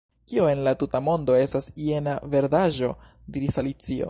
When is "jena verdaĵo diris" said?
1.83-3.63